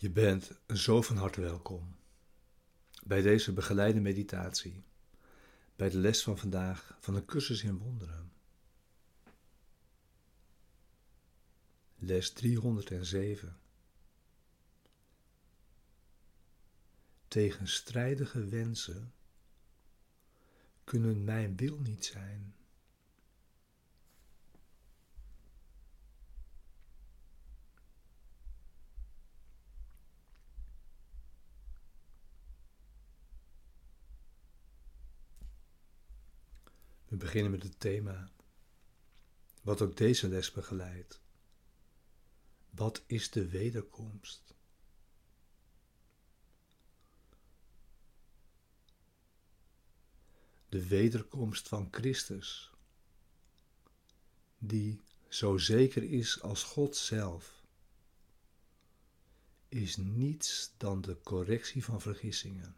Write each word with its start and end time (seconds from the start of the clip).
Je 0.00 0.10
bent 0.10 0.50
zo 0.74 1.02
van 1.02 1.16
harte 1.16 1.40
welkom 1.40 1.96
bij 3.04 3.22
deze 3.22 3.52
begeleide 3.52 4.00
meditatie, 4.00 4.82
bij 5.76 5.88
de 5.90 5.98
les 5.98 6.22
van 6.22 6.38
vandaag 6.38 6.96
van 7.00 7.14
een 7.14 7.24
cursus 7.24 7.62
in 7.62 7.78
wonderen. 7.78 8.32
Les 11.96 12.32
307. 12.32 13.60
Tegenstrijdige 17.28 18.44
wensen 18.44 19.12
kunnen 20.84 21.24
mijn 21.24 21.56
wil 21.56 21.78
niet 21.78 22.04
zijn. 22.04 22.54
Beginnen 37.28 37.52
met 37.52 37.62
het 37.62 37.80
thema, 37.80 38.30
wat 39.62 39.82
ook 39.82 39.96
deze 39.96 40.28
les 40.28 40.50
begeleidt. 40.50 41.20
Wat 42.70 43.02
is 43.06 43.30
de 43.30 43.48
wederkomst? 43.48 44.54
De 50.68 50.86
wederkomst 50.86 51.68
van 51.68 51.88
Christus, 51.90 52.70
die 54.58 55.00
zo 55.28 55.58
zeker 55.58 56.02
is 56.02 56.42
als 56.42 56.62
God 56.62 56.96
zelf, 56.96 57.66
is 59.68 59.96
niets 59.96 60.72
dan 60.76 61.00
de 61.00 61.20
correctie 61.22 61.84
van 61.84 62.00
vergissingen 62.00 62.76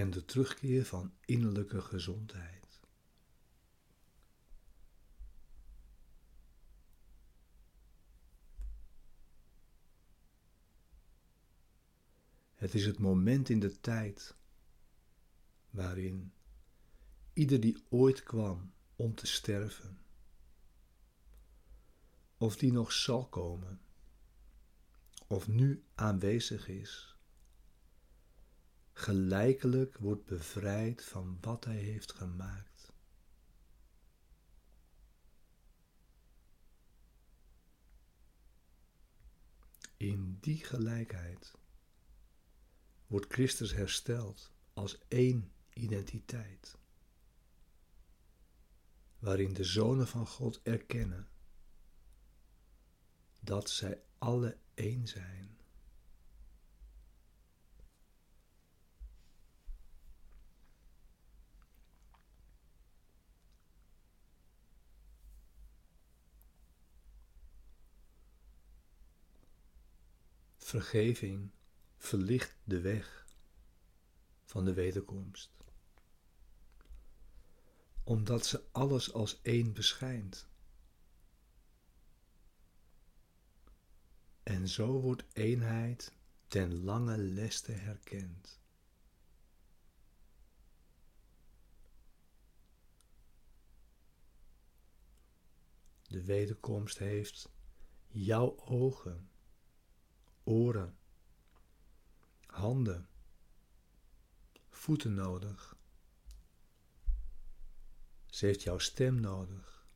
en 0.00 0.10
de 0.10 0.24
terugkeer 0.24 0.84
van 0.84 1.12
innerlijke 1.24 1.80
gezondheid. 1.80 2.80
Het 12.54 12.74
is 12.74 12.86
het 12.86 12.98
moment 12.98 13.48
in 13.48 13.60
de 13.60 13.80
tijd 13.80 14.36
waarin 15.70 16.32
ieder 17.32 17.60
die 17.60 17.84
ooit 17.88 18.22
kwam 18.22 18.72
om 18.96 19.14
te 19.14 19.26
sterven, 19.26 19.98
of 22.36 22.56
die 22.56 22.72
nog 22.72 22.92
zal 22.92 23.28
komen, 23.28 23.80
of 25.26 25.48
nu 25.48 25.84
aanwezig 25.94 26.68
is, 26.68 27.09
gelijkelijk 29.00 29.98
wordt 29.98 30.24
bevrijd 30.24 31.04
van 31.04 31.38
wat 31.40 31.64
hij 31.64 31.76
heeft 31.76 32.12
gemaakt. 32.12 32.92
In 39.96 40.38
die 40.40 40.64
gelijkheid 40.64 41.54
wordt 43.06 43.32
Christus 43.32 43.72
hersteld 43.72 44.52
als 44.72 44.98
één 45.08 45.52
identiteit, 45.72 46.78
waarin 49.18 49.52
de 49.52 49.64
zonen 49.64 50.08
van 50.08 50.26
God 50.26 50.60
erkennen 50.62 51.28
dat 53.40 53.70
zij 53.70 54.02
alle 54.18 54.58
één 54.74 55.06
zijn. 55.06 55.59
Vergeving 70.70 71.50
verlicht 71.96 72.56
de 72.64 72.80
weg 72.80 73.26
van 74.44 74.64
de 74.64 74.72
wederkomst, 74.72 75.54
omdat 78.04 78.46
ze 78.46 78.64
alles 78.72 79.12
als 79.12 79.42
één 79.42 79.72
beschijnt. 79.72 80.48
En 84.42 84.68
zo 84.68 85.00
wordt 85.00 85.24
eenheid 85.32 86.12
ten 86.46 86.84
lange 86.84 87.18
leste 87.18 87.72
herkend. 87.72 88.60
De 96.06 96.24
wederkomst 96.24 96.98
heeft 96.98 97.52
jouw 98.06 98.58
ogen 98.58 99.30
oren, 100.44 100.98
handen, 102.46 103.08
voeten 104.68 105.14
nodig. 105.14 105.76
Ze 108.26 108.46
heeft 108.46 108.62
jouw 108.62 108.78
stem 108.78 109.20
nodig. 109.20 109.86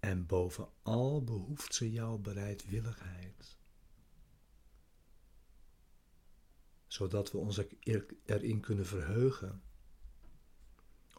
En 0.00 0.26
bovenal 0.26 1.24
behoeft 1.24 1.74
ze 1.74 1.90
jouw 1.90 2.18
bereidwilligheid. 2.18 3.58
Zodat 6.86 7.30
we 7.32 7.38
ons 7.38 7.60
erin 8.24 8.60
kunnen 8.60 8.86
verheugen 8.86 9.62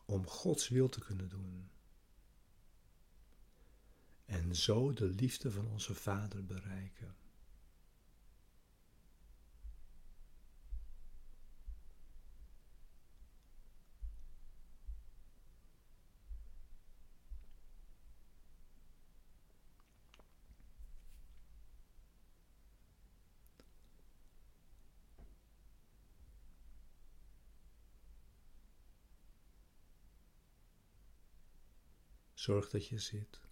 om 0.05 0.27
Gods 0.27 0.67
wil 0.67 0.89
te 0.89 0.99
kunnen 0.99 1.29
doen 1.29 1.69
en 4.31 4.55
zo 4.55 4.93
de 4.93 5.05
liefde 5.05 5.51
van 5.51 5.67
onze 5.67 5.95
Vader 5.95 6.45
bereiken. 6.45 7.15
Zorg 32.33 32.69
dat 32.69 32.87
je 32.87 32.99
zit. 32.99 33.50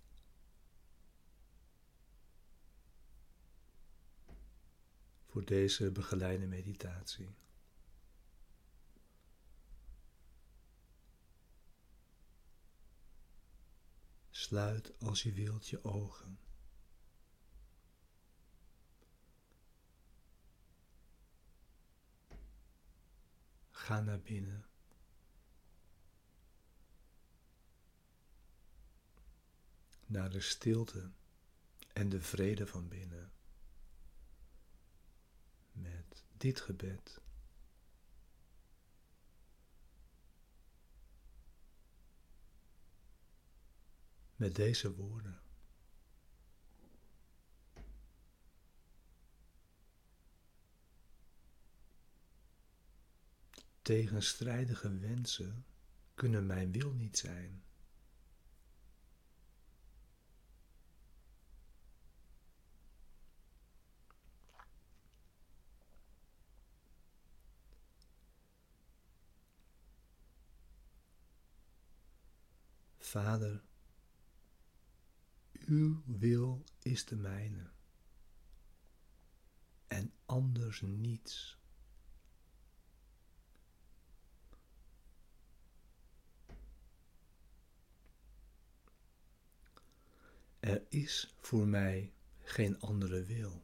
Voor 5.29 5.45
deze 5.45 5.91
begeleide 5.91 6.47
meditatie. 6.47 7.35
Sluit 14.29 14.99
als 14.99 15.23
je 15.23 15.33
wilt 15.33 15.67
je 15.67 15.83
ogen. 15.83 16.39
Ga 23.71 24.01
naar 24.01 24.19
binnen. 24.19 24.65
Naar 30.05 30.29
de 30.29 30.41
stilte 30.41 31.11
en 31.93 32.09
de 32.09 32.21
vrede 32.21 32.67
van 32.67 32.87
binnen 32.87 33.31
met 35.79 36.23
dit 36.37 36.59
gebed. 36.61 37.21
Met 44.35 44.55
deze 44.55 44.95
woorden. 44.95 45.41
Tegenstrijdige 53.81 54.97
wensen 54.97 55.65
kunnen 56.13 56.45
mijn 56.45 56.71
wil 56.71 56.93
niet 56.93 57.17
zijn. 57.17 57.63
Vader, 73.09 73.63
uw 75.51 76.01
wil 76.05 76.63
is 76.79 77.05
de 77.05 77.15
mijne. 77.15 77.69
en 79.89 80.13
anders 80.25 80.81
niets. 80.81 81.57
Er 90.59 90.85
is 90.89 91.33
voor 91.39 91.67
mij 91.67 92.13
geen 92.39 92.79
andere 92.79 93.23
wil. 93.23 93.63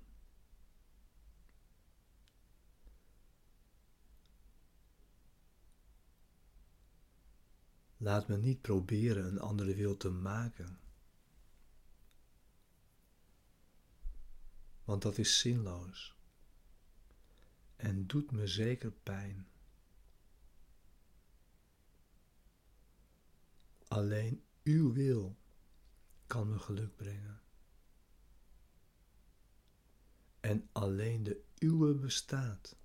Laat 7.98 8.28
me 8.28 8.38
niet 8.38 8.62
proberen 8.62 9.26
een 9.26 9.40
andere 9.40 9.76
wil 9.76 9.98
te 9.98 10.10
maken. 10.10 10.80
Want 14.84 15.02
dat 15.02 15.18
is 15.18 15.40
zinloos 15.40 16.16
en 17.76 18.08
doet 18.08 18.32
me 18.32 18.48
zeker 18.48 18.92
pijn. 18.92 19.48
Alleen 23.88 24.44
uw 24.64 24.94
wil 24.94 25.38
kan 26.28 26.50
me 26.50 26.60
geluk 26.60 26.96
brengen. 26.96 27.42
En 30.40 30.70
alleen 30.72 31.24
de 31.24 31.44
uwe 31.60 31.94
bestaat. 31.94 32.76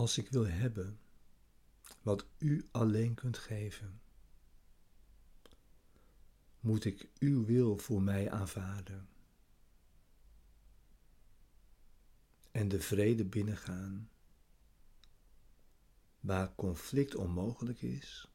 Als 0.00 0.18
ik 0.18 0.28
wil 0.28 0.46
hebben 0.46 1.00
wat 2.02 2.26
u 2.38 2.68
alleen 2.70 3.14
kunt 3.14 3.38
geven, 3.38 4.00
moet 6.60 6.84
ik 6.84 7.08
uw 7.18 7.44
wil 7.44 7.78
voor 7.78 8.02
mij 8.02 8.30
aanvaarden 8.30 9.08
en 12.50 12.68
de 12.68 12.80
vrede 12.80 13.24
binnengaan 13.24 14.10
waar 16.20 16.54
conflict 16.54 17.14
onmogelijk 17.14 17.82
is. 17.82 18.28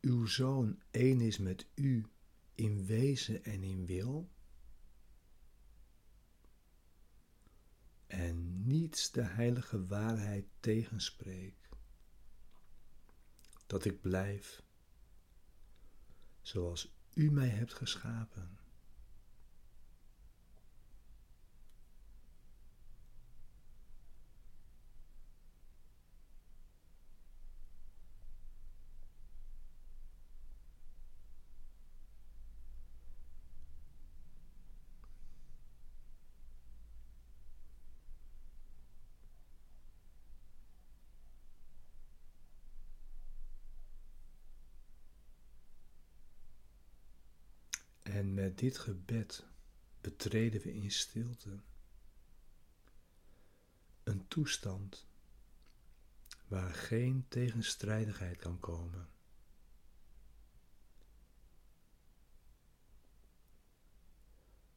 Uw 0.00 0.26
zoon 0.26 0.82
één 0.90 1.20
is 1.20 1.38
met 1.38 1.66
u 1.74 2.06
in 2.54 2.86
wezen 2.86 3.44
en 3.44 3.62
in 3.62 3.86
wil. 3.86 4.28
En 8.12 8.66
niets 8.66 9.10
de 9.10 9.22
heilige 9.22 9.86
waarheid 9.86 10.46
tegenspreek, 10.60 11.68
dat 13.66 13.84
ik 13.84 14.00
blijf 14.00 14.62
zoals 16.40 16.94
u 17.14 17.30
mij 17.30 17.48
hebt 17.48 17.74
geschapen. 17.74 18.58
En 48.12 48.34
met 48.34 48.58
dit 48.58 48.78
gebed 48.78 49.46
betreden 50.00 50.60
we 50.60 50.74
in 50.74 50.90
stilte 50.90 51.60
een 54.02 54.28
toestand 54.28 55.06
waar 56.46 56.74
geen 56.74 57.28
tegenstrijdigheid 57.28 58.36
kan 58.36 58.60
komen. 58.60 59.08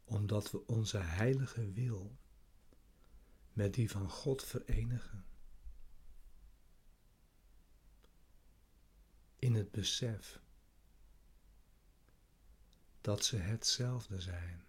Omdat 0.04 0.52
we 0.52 0.68
onze 0.68 0.98
heilige 0.98 1.72
wil 1.72 2.18
met 3.54 3.74
die 3.74 3.92
van 3.92 4.10
God 4.10 4.44
verenigen. 4.44 5.26
In 9.36 9.54
het 9.56 9.72
besef 9.72 10.44
dat 13.06 13.26
ze 13.26 13.38
hetzelfde 13.38 14.22
zijn. 14.22 14.64